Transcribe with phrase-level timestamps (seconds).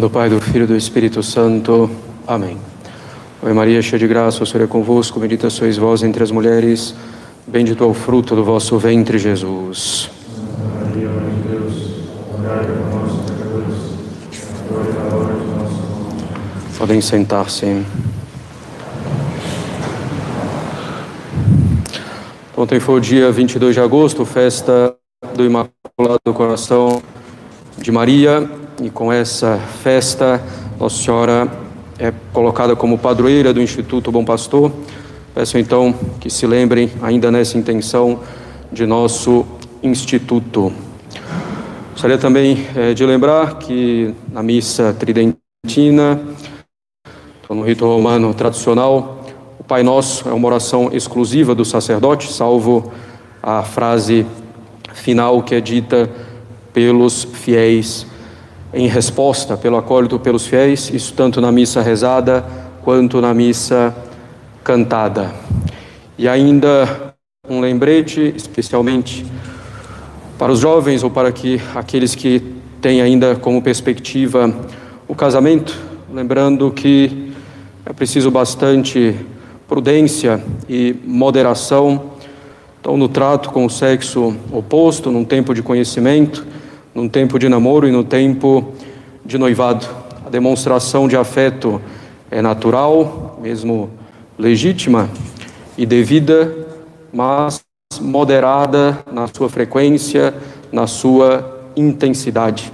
[0.00, 1.90] do Pai, do Filho e do Espírito Santo.
[2.26, 2.58] Amém.
[3.42, 6.94] Ave Maria, cheia de graça, o Senhor é convosco, bendita sois vós entre as mulheres,
[7.46, 10.10] bendito é o fruto do vosso ventre, Jesus.
[10.82, 11.74] Maria, Mãe de Deus,
[12.32, 13.74] rogai por nós, pecadores,
[14.68, 16.78] agora e na hora de nossa morte.
[16.78, 17.84] Podem sentar-se.
[22.56, 24.94] Ontem foi o dia 22 de agosto, festa
[25.36, 27.02] do Imaculado Coração
[27.76, 28.48] de Maria,
[28.82, 30.42] e com essa festa,
[30.78, 31.48] Nossa Senhora
[31.98, 34.72] é colocada como padroeira do Instituto Bom Pastor.
[35.34, 38.20] Peço então que se lembrem, ainda nessa intenção,
[38.72, 39.44] de nosso
[39.82, 40.72] instituto.
[41.92, 46.20] Gostaria também é, de lembrar que na missa tridentina,
[47.48, 49.24] no rito romano tradicional,
[49.58, 52.92] o Pai Nosso é uma oração exclusiva do sacerdote, salvo
[53.42, 54.26] a frase
[54.92, 56.10] final que é dita
[56.72, 58.06] pelos fiéis
[58.74, 62.44] em resposta, pelo acólito pelos fiéis, isso tanto na missa rezada
[62.82, 63.94] quanto na missa
[64.64, 65.32] cantada.
[66.18, 67.14] E ainda
[67.48, 69.24] um lembrete, especialmente
[70.36, 72.42] para os jovens ou para que aqueles que
[72.80, 74.52] têm ainda como perspectiva
[75.06, 75.78] o casamento,
[76.12, 77.32] lembrando que
[77.86, 79.14] é preciso bastante
[79.68, 82.10] prudência e moderação,
[82.80, 86.46] então no trato com o sexo oposto, num tempo de conhecimento,
[86.94, 88.72] num tempo de namoro e no tempo
[89.24, 89.86] de noivado.
[90.24, 91.80] A demonstração de afeto
[92.30, 93.90] é natural, mesmo
[94.38, 95.10] legítima
[95.76, 96.54] e devida,
[97.12, 97.64] mas
[98.00, 100.34] moderada na sua frequência,
[100.70, 102.72] na sua intensidade.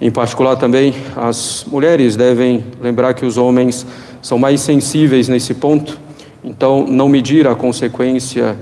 [0.00, 3.86] Em particular, também as mulheres devem lembrar que os homens
[4.22, 5.98] são mais sensíveis nesse ponto,
[6.42, 8.56] então não medir a consequência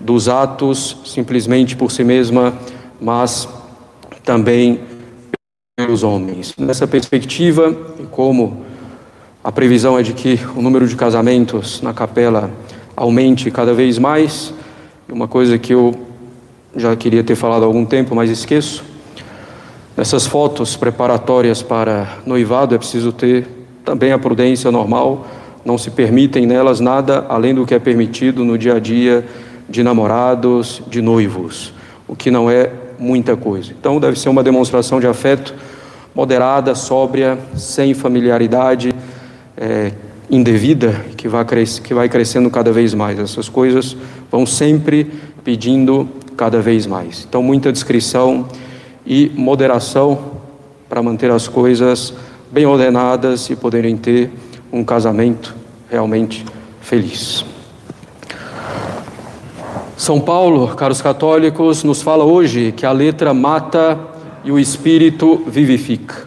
[0.00, 2.54] dos atos simplesmente por si mesma,
[3.00, 3.48] mas
[4.24, 4.80] também
[5.76, 6.54] pelos homens.
[6.58, 8.64] Nessa perspectiva, e como
[9.42, 12.50] a previsão é de que o número de casamentos na capela
[12.96, 14.52] aumente cada vez mais,
[15.08, 15.94] uma coisa que eu
[16.76, 18.84] já queria ter falado há algum tempo, mas esqueço.
[19.96, 23.46] Nessas fotos preparatórias para noivado é preciso ter
[23.84, 25.26] também a prudência normal,
[25.64, 29.26] não se permitem nelas nada além do que é permitido no dia a dia
[29.68, 31.72] de namorados, de noivos,
[32.06, 33.72] o que não é muita coisa.
[33.72, 35.54] Então deve ser uma demonstração de afeto
[36.14, 38.92] moderada, sóbria, sem familiaridade
[39.56, 39.92] é,
[40.30, 41.44] indevida, que vai,
[41.82, 43.18] que vai crescendo cada vez mais.
[43.18, 43.96] Essas coisas
[44.30, 45.10] vão sempre
[45.42, 47.26] pedindo cada vez mais.
[47.28, 48.46] Então, muita discrição
[49.04, 50.40] e moderação
[50.88, 52.14] para manter as coisas
[52.50, 54.30] bem ordenadas e poderem ter
[54.72, 55.54] um casamento
[55.88, 56.44] realmente
[56.80, 57.44] feliz.
[60.00, 63.98] São Paulo, caros católicos, nos fala hoje que a letra mata
[64.42, 66.26] e o espírito vivifica.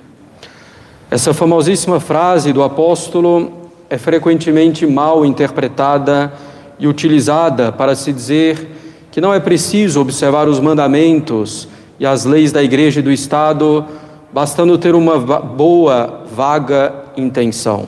[1.09, 3.51] Essa famosíssima frase do apóstolo
[3.89, 6.31] é frequentemente mal interpretada
[6.78, 8.75] e utilizada para se dizer
[9.12, 11.67] que não é preciso observar os mandamentos
[12.00, 13.83] e as leis da igreja e do Estado
[14.31, 17.88] bastando ter uma boa, vaga intenção,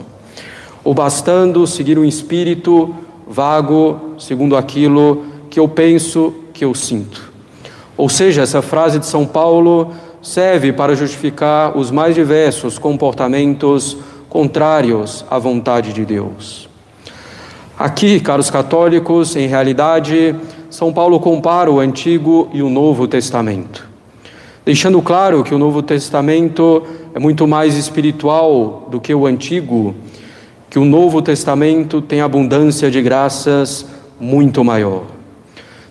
[0.82, 2.92] ou bastando seguir um espírito
[3.24, 7.32] vago segundo aquilo que eu penso, que eu sinto.
[7.96, 9.90] Ou seja, essa frase de São Paulo
[10.20, 13.96] serve para justificar os mais diversos comportamentos
[14.28, 16.68] contrários à vontade de Deus.
[17.78, 20.36] Aqui, caros católicos, em realidade,
[20.68, 23.88] São Paulo compara o Antigo e o Novo Testamento
[24.62, 26.82] deixando claro que o Novo Testamento
[27.14, 29.94] é muito mais espiritual do que o Antigo,
[30.68, 33.86] que o Novo Testamento tem abundância de graças
[34.20, 35.15] muito maior.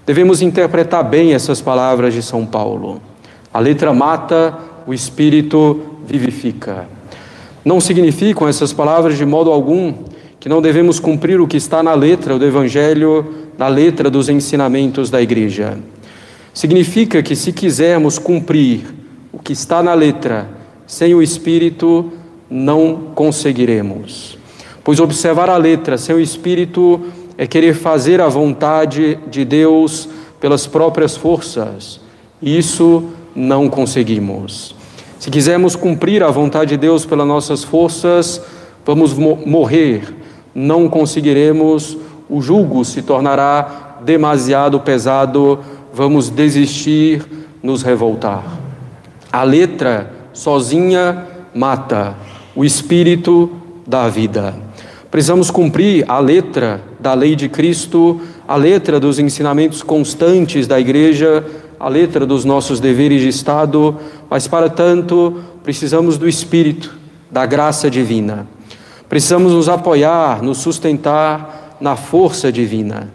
[0.06, 3.02] Devemos interpretar bem essas palavras de São Paulo.
[3.52, 4.56] A letra mata,
[4.86, 6.88] o espírito vivifica.
[7.64, 9.94] Não significam essas palavras de modo algum
[10.40, 13.26] que não devemos cumprir o que está na letra do Evangelho,
[13.58, 15.80] na letra dos ensinamentos da igreja.
[16.54, 18.82] Significa que se quisermos cumprir
[19.34, 20.48] o que está na letra
[20.86, 22.12] sem o Espírito,
[22.48, 24.38] não conseguiremos.
[24.84, 27.02] Pois observar a letra sem o Espírito
[27.38, 30.08] é querer fazer a vontade de Deus
[30.40, 32.00] pelas próprias forças.
[32.42, 33.04] Isso
[33.36, 34.76] não conseguimos.
[35.20, 38.42] Se quisermos cumprir a vontade de Deus pelas nossas forças,
[38.86, 40.14] vamos morrer,
[40.54, 41.98] não conseguiremos,
[42.30, 45.60] o jugo se tornará demasiado pesado
[45.96, 47.26] vamos desistir,
[47.64, 48.44] nos revoltar.
[49.32, 52.16] A letra sozinha mata,
[52.54, 53.50] o espírito
[53.88, 54.65] dá vida.
[55.16, 61.42] Precisamos cumprir a letra da lei de Cristo, a letra dos ensinamentos constantes da igreja,
[61.80, 63.96] a letra dos nossos deveres de Estado,
[64.30, 66.94] mas para tanto precisamos do Espírito,
[67.32, 68.46] da graça divina.
[69.08, 73.10] Precisamos nos apoiar, nos sustentar na força divina.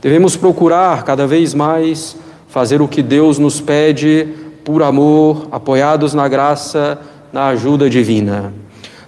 [0.00, 2.16] Devemos procurar cada vez mais
[2.48, 4.26] fazer o que Deus nos pede
[4.64, 6.98] por amor, apoiados na graça,
[7.30, 8.54] na ajuda divina.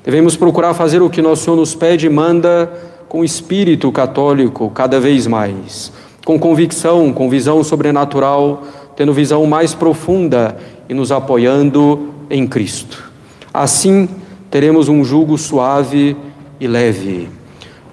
[0.04, 2.70] Devemos procurar fazer o que nosso Senhor nos pede e manda
[3.08, 5.90] com espírito católico cada vez mais,
[6.26, 8.64] com convicção, com visão sobrenatural,
[8.94, 10.58] tendo visão mais profunda
[10.90, 13.10] e nos apoiando em Cristo.
[13.52, 14.06] Assim,
[14.50, 16.14] teremos um jugo suave
[16.60, 17.30] e leve.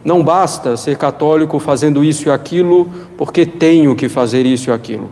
[0.03, 5.09] Não basta ser católico fazendo isso e aquilo, porque tenho que fazer isso e aquilo.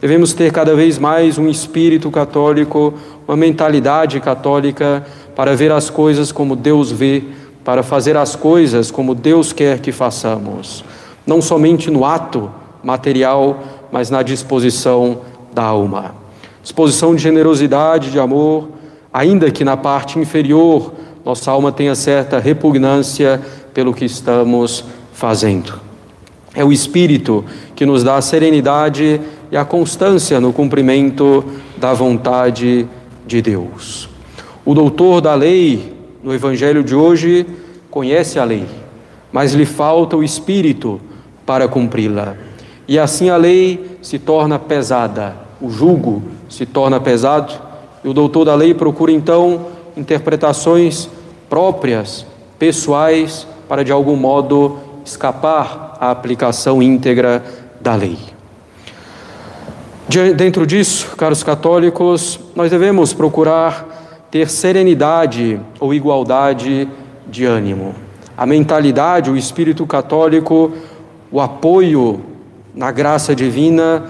[0.00, 2.94] Devemos ter cada vez mais um espírito católico,
[3.26, 5.04] uma mentalidade católica
[5.36, 7.22] para ver as coisas como Deus vê,
[7.62, 10.82] para fazer as coisas como Deus quer que façamos,
[11.26, 12.50] não somente no ato
[12.82, 13.60] material,
[13.92, 15.18] mas na disposição
[15.52, 16.14] da alma.
[16.62, 18.70] Disposição de generosidade, de amor,
[19.12, 20.92] ainda que na parte inferior
[21.24, 23.40] nossa alma tenha certa repugnância
[23.74, 25.80] pelo que estamos fazendo.
[26.54, 27.44] É o Espírito
[27.74, 31.44] que nos dá a serenidade e a constância no cumprimento
[31.76, 32.88] da vontade
[33.26, 34.15] de Deus.
[34.66, 37.46] O doutor da lei, no Evangelho de hoje,
[37.88, 38.66] conhece a lei,
[39.30, 41.00] mas lhe falta o Espírito
[41.46, 42.34] para cumpri-la.
[42.88, 47.54] E assim a lei se torna pesada, o jugo se torna pesado,
[48.02, 49.66] e o doutor da lei procura então
[49.96, 51.08] interpretações
[51.48, 52.26] próprias,
[52.58, 57.44] pessoais, para de algum modo escapar à aplicação íntegra
[57.80, 58.18] da lei.
[60.36, 63.95] Dentro disso, caros católicos, nós devemos procurar
[64.30, 66.88] ter serenidade ou igualdade
[67.28, 67.94] de ânimo.
[68.36, 70.72] A mentalidade, o espírito católico,
[71.30, 72.20] o apoio
[72.74, 74.04] na graça divina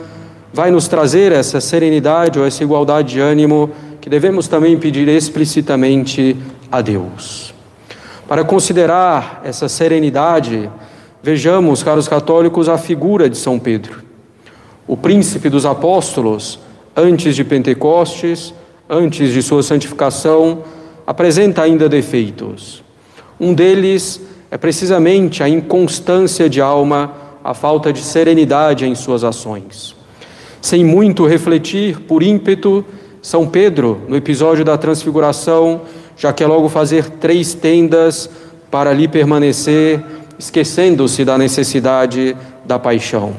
[0.53, 3.71] vai nos trazer essa serenidade ou essa igualdade de ânimo
[4.01, 6.37] que devemos também pedir explicitamente
[6.71, 7.55] a Deus.
[8.27, 10.69] Para considerar essa serenidade,
[11.23, 14.03] vejamos, caros católicos, a figura de São Pedro,
[14.87, 16.59] o príncipe dos apóstolos,
[16.97, 18.55] antes de Pentecostes,
[18.89, 20.63] antes de sua santificação,
[21.07, 22.83] apresenta ainda defeitos.
[23.39, 27.13] Um deles é precisamente a inconstância de alma,
[27.43, 29.95] a falta de serenidade em suas ações.
[30.61, 32.85] Sem muito refletir, por ímpeto,
[33.21, 35.83] São Pedro, no episódio da Transfiguração,
[36.17, 38.31] já quer logo fazer três tendas
[38.71, 40.03] para ali permanecer,
[40.39, 43.35] esquecendo-se da necessidade da paixão.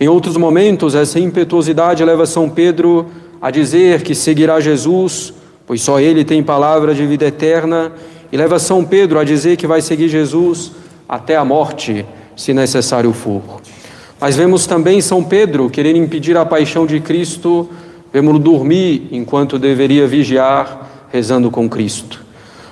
[0.00, 5.32] Em outros momentos, essa impetuosidade leva São Pedro a dizer que seguirá Jesus,
[5.66, 7.92] pois só ele tem palavra de vida eterna,
[8.32, 10.72] e leva São Pedro a dizer que vai seguir Jesus
[11.08, 12.04] até a morte,
[12.36, 13.42] se necessário for.
[14.20, 17.68] Mas vemos também São Pedro querer impedir a paixão de Cristo,
[18.12, 22.24] vemos-lo dormir enquanto deveria vigiar, rezando com Cristo.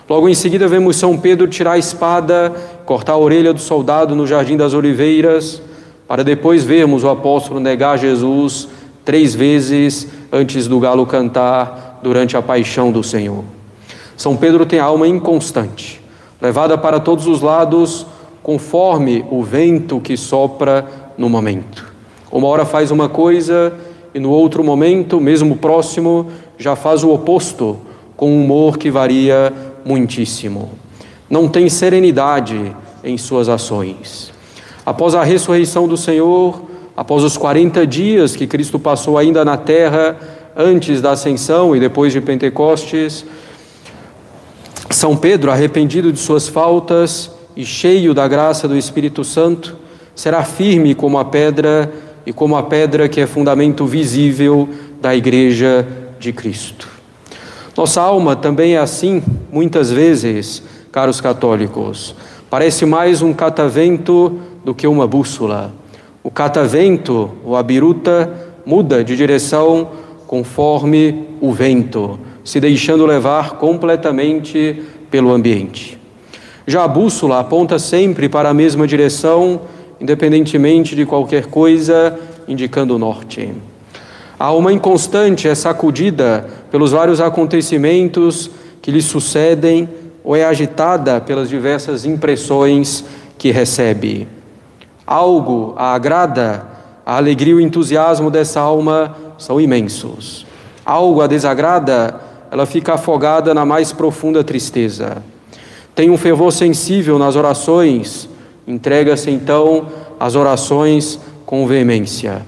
[0.08, 2.52] Logo em seguida, vemos São Pedro tirar a espada,
[2.84, 5.62] cortar a orelha do soldado no Jardim das Oliveiras,
[6.06, 8.68] para depois vermos o apóstolo negar Jesus
[9.04, 13.44] três vezes antes do galo cantar durante a paixão do Senhor.
[14.16, 16.00] São Pedro tem a alma inconstante,
[16.40, 18.06] levada para todos os lados,
[18.42, 20.86] conforme o vento que sopra
[21.16, 21.92] no momento.
[22.30, 23.72] Uma hora faz uma coisa
[24.14, 26.28] e no outro momento, mesmo próximo,
[26.58, 27.78] já faz o oposto
[28.16, 29.52] com um humor que varia
[29.84, 30.70] muitíssimo.
[31.28, 34.32] Não tem serenidade em suas ações.
[34.86, 36.62] Após a ressurreição do Senhor,
[36.96, 40.16] após os 40 dias que Cristo passou ainda na terra,
[40.56, 43.24] antes da ascensão e depois de Pentecostes,
[44.90, 49.76] São Pedro, arrependido de suas faltas e cheio da graça do Espírito Santo,
[50.14, 51.92] será firme como a pedra
[52.24, 54.68] e como a pedra que é fundamento visível
[55.00, 55.86] da Igreja
[56.18, 56.88] de Cristo.
[57.76, 62.14] Nossa alma também é assim, muitas vezes, caros católicos.
[62.48, 65.72] Parece mais um catavento do que uma bússola.
[66.24, 68.32] O catavento, ou a biruta,
[68.64, 69.90] muda de direção
[70.26, 75.98] conforme o vento, se deixando levar completamente pelo ambiente.
[76.66, 79.60] Já a bússola aponta sempre para a mesma direção,
[80.00, 83.52] independentemente de qualquer coisa indicando o norte.
[84.38, 88.50] A alma inconstante é sacudida pelos vários acontecimentos
[88.80, 89.86] que lhe sucedem
[90.24, 93.04] ou é agitada pelas diversas impressões
[93.36, 94.26] que recebe.
[95.06, 96.66] Algo a agrada,
[97.04, 100.46] a alegria e o entusiasmo dessa alma são imensos.
[100.84, 102.20] Algo a desagrada,
[102.50, 105.22] ela fica afogada na mais profunda tristeza.
[105.94, 108.28] Tem um fervor sensível nas orações,
[108.66, 109.86] entrega-se então
[110.18, 112.42] às orações com veemência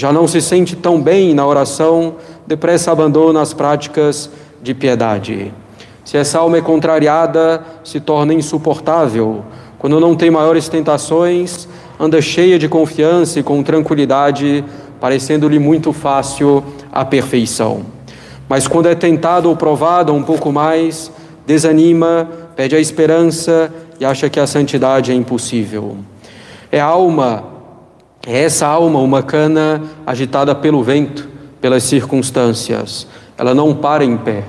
[0.00, 2.14] já não se sente tão bem na oração,
[2.46, 4.30] depressa abandona as práticas
[4.62, 5.52] de piedade.
[6.06, 9.44] Se essa alma é contrariada, se torna insuportável.
[9.78, 11.68] Quando não tem maiores tentações,
[12.00, 14.64] anda cheia de confiança e com tranquilidade,
[14.98, 17.82] parecendo-lhe muito fácil a perfeição.
[18.48, 21.12] Mas quando é tentado ou provado um pouco mais,
[21.46, 22.26] desanima,
[22.56, 25.98] pede a esperança e acha que a santidade é impossível.
[26.72, 27.44] É a alma,
[28.26, 31.28] é essa alma uma cana agitada pelo vento,
[31.60, 33.06] pelas circunstâncias.
[33.36, 34.44] Ela não para em pé.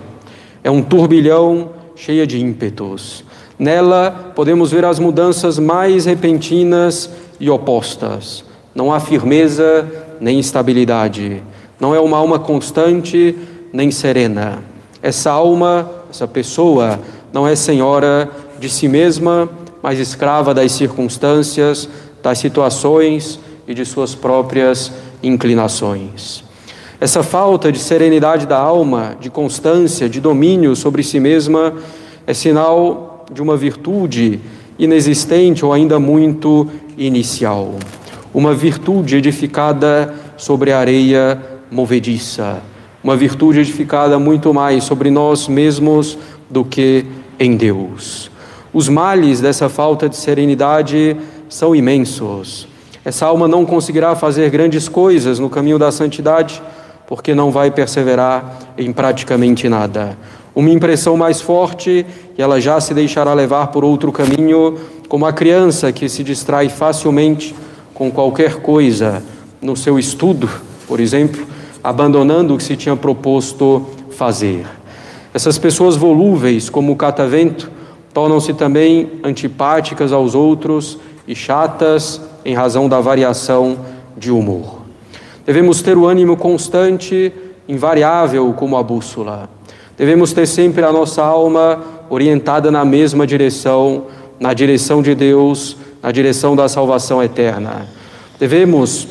[0.64, 3.26] É um turbilhão cheia de ímpetos.
[3.60, 7.10] Nela podemos ver as mudanças mais repentinas
[7.42, 8.46] e opostas.
[8.74, 9.86] Não há firmeza
[10.22, 11.42] nem estabilidade.
[11.80, 13.36] Não é uma alma constante
[13.74, 14.60] nem serena.
[15.02, 17.00] Essa alma, essa pessoa,
[17.34, 18.30] não é senhora
[18.60, 19.50] de si mesma,
[19.82, 21.90] mas escrava das circunstâncias,
[22.22, 24.92] das situações e de suas próprias
[25.24, 26.44] inclinações.
[27.00, 31.74] Essa falta de serenidade da alma, de constância, de domínio sobre si mesma,
[32.28, 34.40] é sinal de uma virtude
[34.82, 37.76] inexistente ou ainda muito inicial.
[38.34, 42.62] Uma virtude edificada sobre areia movediça
[43.04, 46.18] uma virtude edificada muito mais sobre nós mesmos
[46.50, 47.06] do que
[47.40, 48.30] em Deus.
[48.72, 51.18] Os males dessa falta de serenidade
[51.50, 52.68] são imensos.
[53.04, 56.62] Essa alma não conseguirá fazer grandes coisas no caminho da santidade,
[57.08, 60.16] porque não vai perseverar em praticamente nada.
[60.54, 62.06] Uma impressão mais forte
[62.38, 64.78] e ela já se deixará levar por outro caminho,
[65.08, 67.56] como a criança que se distrai facilmente
[67.94, 69.24] com qualquer coisa
[69.62, 70.50] no seu estudo,
[70.88, 71.46] por exemplo,
[71.84, 74.66] abandonando o que se tinha proposto fazer.
[75.34, 77.72] Essas pessoas volúveis, como o catavento,
[78.14, 83.78] tornam-se também antipáticas aos outros e chatas em razão da variação
[84.18, 84.82] de humor.
[85.46, 87.32] Devemos ter o ânimo constante,
[87.68, 89.50] invariável como a bússola.
[90.02, 91.80] Devemos ter sempre a nossa alma
[92.10, 94.08] orientada na mesma direção,
[94.40, 97.86] na direção de Deus, na direção da salvação eterna.
[98.40, 99.08] Devemos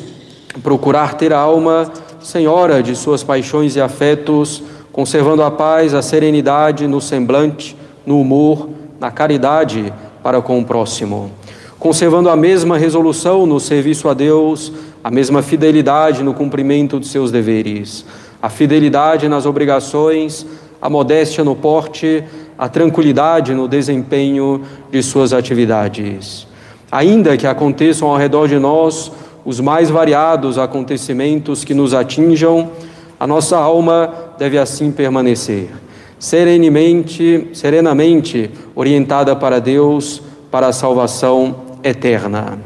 [0.61, 6.85] procurar ter a alma senhora de suas paixões e afetos, conservando a paz, a serenidade
[6.87, 7.73] no semblante,
[8.05, 8.67] no humor,
[8.99, 11.31] na caridade para com o próximo,
[11.79, 17.31] conservando a mesma resolução no serviço a Deus, a mesma fidelidade no cumprimento de seus
[17.31, 18.03] deveres,
[18.41, 20.45] a fidelidade nas obrigações,
[20.81, 22.23] a modéstia no porte,
[22.57, 26.47] a tranquilidade no desempenho de suas atividades.
[26.91, 29.11] Ainda que aconteçam ao redor de nós
[29.45, 32.71] os mais variados acontecimentos que nos atinjam,
[33.19, 35.69] a nossa alma deve assim permanecer,
[36.17, 42.59] serenamente, serenamente orientada para Deus, para a salvação eterna.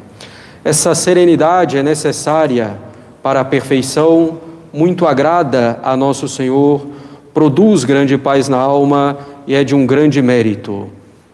[0.63, 2.77] Essa serenidade é necessária
[3.22, 4.39] para a perfeição,
[4.74, 6.94] muito agrada a nosso Senhor,
[7.36, 10.88] produz grande paz na alma e é de um grande mérito.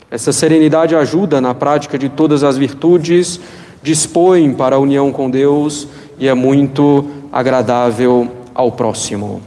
[0.10, 3.40] Essa serenidade ajuda na prática de todas as virtudes
[3.84, 9.44] dispõe para a união com Deus e é muito agradável ao próximo.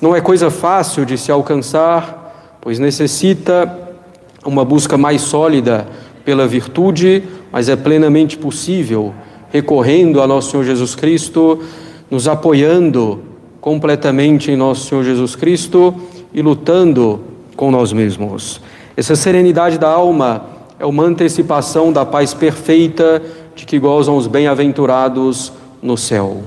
[0.00, 3.76] Não é coisa fácil de se alcançar, pois necessita
[4.46, 5.88] uma busca mais sólida
[6.24, 9.12] pela virtude, mas é plenamente possível
[9.50, 11.58] recorrendo a nosso Senhor Jesus Cristo,
[12.08, 13.31] nos apoiando
[13.62, 15.94] completamente em nosso Senhor Jesus Cristo
[16.34, 17.20] e lutando
[17.54, 18.60] com nós mesmos.
[18.96, 20.44] Essa serenidade da alma
[20.80, 23.22] é uma antecipação da paz perfeita
[23.54, 26.42] de que gozam os bem-aventurados no céu.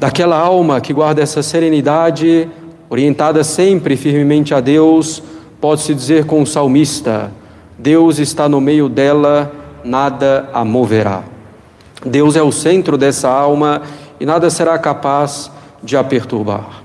[0.00, 2.48] Daquela alma que guarda essa serenidade,
[2.90, 5.22] orientada sempre firmemente a Deus,
[5.60, 7.30] pode-se dizer com o salmista:
[7.78, 9.52] Deus está no meio dela,
[9.84, 11.22] nada a moverá.
[12.04, 13.82] Deus é o centro dessa alma
[14.18, 15.48] e nada será capaz
[15.82, 16.82] de a perturbar.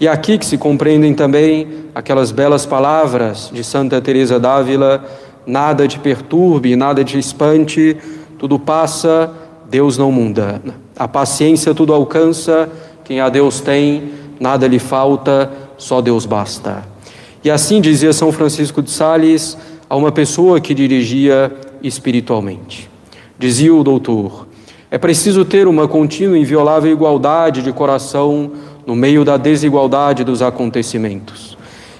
[0.00, 5.04] E é aqui que se compreendem também aquelas belas palavras de Santa Teresa d'Ávila:
[5.46, 7.96] nada te perturbe, nada te espante,
[8.38, 9.30] tudo passa,
[9.70, 10.60] Deus não muda.
[10.96, 12.68] A paciência tudo alcança,
[13.04, 16.82] quem a Deus tem, nada lhe falta, só Deus basta.
[17.44, 19.56] E assim dizia São Francisco de Sales
[19.88, 22.90] a uma pessoa que dirigia espiritualmente.
[23.38, 24.46] Dizia o doutor:
[24.92, 28.50] é preciso ter uma contínua e inviolável igualdade de coração
[28.86, 31.56] no meio da desigualdade dos acontecimentos.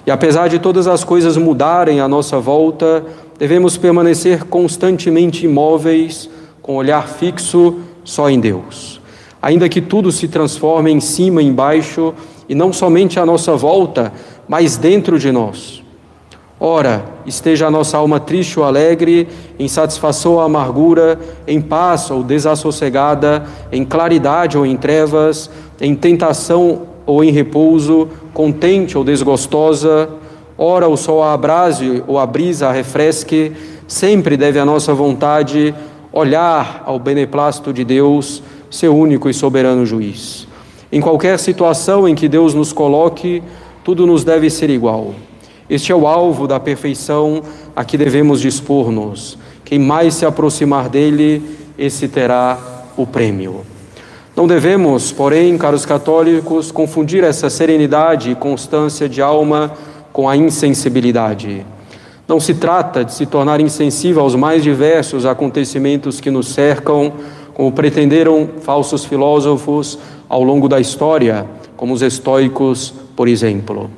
[0.07, 3.03] E apesar de todas as coisas mudarem à nossa volta,
[3.39, 6.29] devemos permanecer constantemente imóveis,
[6.61, 9.01] com olhar fixo só em Deus.
[9.41, 12.13] Ainda que tudo se transforme em cima e embaixo,
[12.47, 14.13] e não somente à nossa volta,
[14.47, 15.82] mas dentro de nós.
[16.65, 19.27] Ora, esteja a nossa alma triste ou alegre,
[19.59, 23.43] em satisfação ou amargura, em paz ou desassossegada,
[23.73, 25.51] em claridade ou em trevas,
[25.81, 30.09] em tentação ou em repouso, contente ou desgostosa,
[30.57, 33.51] ora o sol a abrase ou a brisa a refresque,
[33.89, 35.75] sempre deve a nossa vontade
[36.13, 38.41] olhar ao beneplácito de Deus,
[38.71, 40.47] seu único e soberano juiz.
[40.93, 43.43] Em qualquer situação em que Deus nos coloque,
[43.83, 45.13] tudo nos deve ser igual.
[45.73, 47.43] Este é o alvo da perfeição
[47.75, 49.39] a que devemos dispor-nos.
[49.65, 51.43] Quem mais se aproximar dele,
[51.79, 52.59] esse terá
[52.95, 53.63] o prêmio.
[54.37, 59.73] Não devemos, porém, caros católicos, confundir essa serenidade e constância de alma
[60.13, 61.65] com a insensibilidade.
[62.29, 67.15] Não se trata de se tornar insensível aos mais diversos acontecimentos que nos cercam,
[67.55, 69.99] como pretenderam falsos filósofos
[70.29, 71.47] ao longo da história,
[71.79, 73.89] como os estoicos, por exemplo.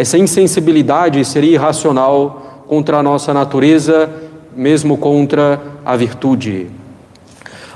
[0.00, 4.08] Essa insensibilidade seria irracional contra a nossa natureza,
[4.56, 6.68] mesmo contra a virtude.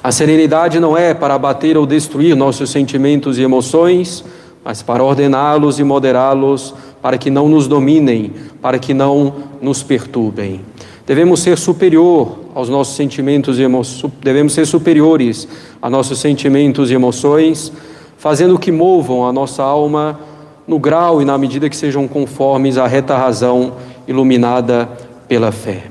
[0.03, 4.25] A serenidade não é para abater ou destruir nossos sentimentos e emoções,
[4.65, 10.63] mas para ordená-los e moderá-los, para que não nos dominem, para que não nos perturbem.
[11.07, 15.47] Devemos ser superior aos nossos sentimentos e emoções, devemos ser superiores
[15.83, 17.71] a nossos sentimentos e emoções,
[18.17, 20.19] fazendo que movam a nossa alma
[20.67, 23.75] no grau e na medida que sejam conformes à reta razão
[24.07, 24.89] iluminada
[25.29, 25.85] pela fé.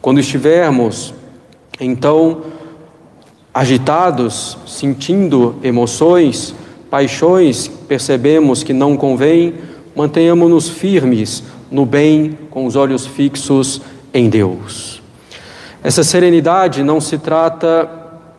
[0.00, 1.14] Quando estivermos,
[1.80, 2.42] então,
[3.52, 6.54] agitados, sentindo emoções,
[6.90, 9.54] paixões, percebemos que não convém,
[9.94, 13.80] mantenhamos-nos firmes no bem, com os olhos fixos
[14.12, 15.02] em Deus.
[15.82, 17.88] Essa serenidade não se trata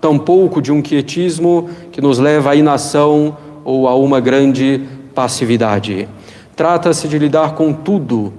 [0.01, 4.81] tampouco de um quietismo que nos leva à inação ou a uma grande
[5.19, 6.07] passividade.
[6.55, 8.31] Trata-se de lidar com tudo,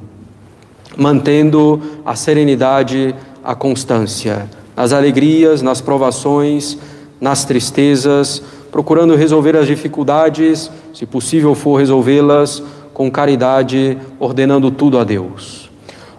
[0.97, 6.79] mantendo a serenidade, a constância nas alegrias, nas provações,
[7.21, 12.63] nas tristezas, procurando resolver as dificuldades, se possível for resolvê-las
[12.95, 15.71] com caridade, ordenando tudo a Deus.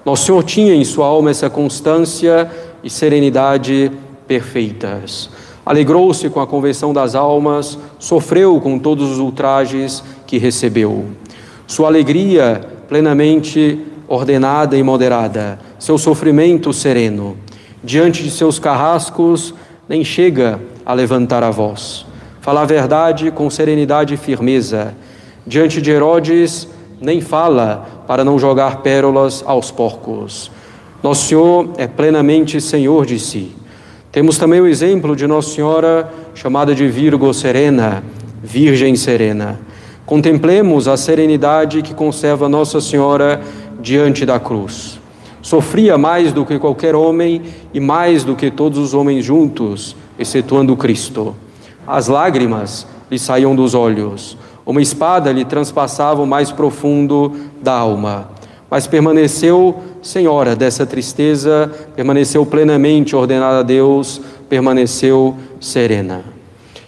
[0.06, 2.52] Nosso Senhor tinha em sua alma essa constância
[2.84, 3.92] e serenidade
[4.28, 5.28] perfeitas.
[5.66, 11.08] Alegrou-se com a conversão das almas, sofreu com todos os ultrajes que recebeu.
[11.68, 17.36] Sua alegria plenamente ordenada e moderada, seu sofrimento sereno
[17.84, 19.54] diante de seus carrascos,
[19.90, 22.06] nem chega a levantar a voz.
[22.40, 24.94] Fala a verdade com serenidade e firmeza.
[25.46, 26.66] Diante de Herodes,
[27.02, 30.50] nem fala para não jogar pérolas aos porcos.
[31.04, 33.52] Nosso Senhor é plenamente Senhor de si.
[34.14, 38.02] Temos também o exemplo de Nossa Senhora, chamada de Virgo Serena,
[38.42, 39.60] Virgem Serena.
[40.12, 43.40] Contemplemos a serenidade que conserva Nossa Senhora
[43.80, 45.00] diante da cruz.
[45.42, 47.44] Sofria mais do que qualquer homem
[47.74, 51.34] e mais do que todos os homens juntos, excetuando Cristo.
[51.88, 58.32] As lágrimas lhe saíam dos olhos, uma espada lhe transpassava o mais profundo da alma.
[58.70, 64.20] Mas permaneceu senhora dessa tristeza, permaneceu plenamente ordenada a Deus,
[64.50, 66.26] permaneceu serena.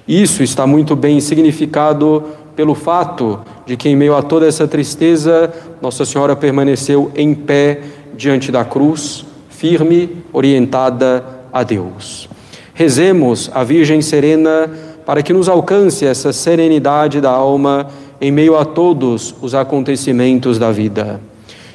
[0.06, 5.52] Isso está muito bem significado pelo fato de que, em meio a toda essa tristeza,
[5.82, 7.82] Nossa Senhora permaneceu em pé
[8.16, 12.30] diante da cruz, firme, orientada a Deus.
[12.74, 14.70] Rezemos a Virgem Serena
[15.06, 17.88] para que nos alcance essa serenidade da alma
[18.20, 21.20] em meio a todos os acontecimentos da vida.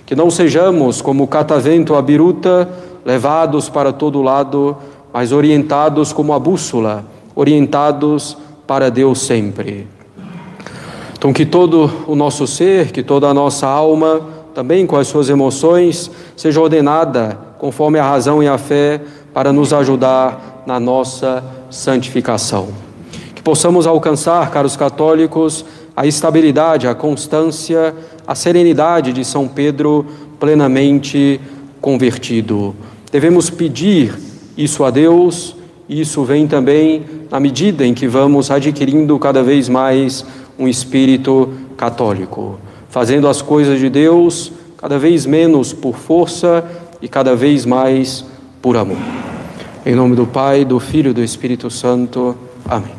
[0.06, 2.68] Que não sejamos como o catavento a biruta,
[3.04, 4.76] levados para todo lado,
[5.12, 8.36] mas orientados como a bússola, orientados
[8.66, 9.86] para Deus sempre.
[11.18, 14.20] Então, que todo o nosso ser, que toda a nossa alma,
[14.54, 19.00] também com as suas emoções, seja ordenada conforme a razão e a fé
[19.34, 22.68] para nos ajudar na nossa santificação.
[23.34, 25.64] Que possamos alcançar, caros católicos,
[25.96, 27.92] a estabilidade, a constância,
[28.24, 30.06] a serenidade de São Pedro
[30.38, 31.40] plenamente
[31.80, 32.76] convertido.
[33.10, 34.14] Devemos pedir
[34.56, 35.56] isso a Deus,
[35.88, 40.24] e isso vem também na medida em que vamos adquirindo cada vez mais
[40.58, 42.58] um espírito católico
[42.90, 46.64] fazendo as coisas de Deus cada vez menos por força
[47.00, 48.24] e cada vez mais
[48.62, 48.98] por amor.
[49.84, 52.36] Em nome do Pai, do Filho e do Espírito Santo.
[52.64, 52.97] Amém.